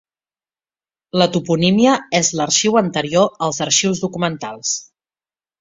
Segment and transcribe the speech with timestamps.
[1.21, 4.77] La toponímia és l'arxiu anterior als arxius documentals.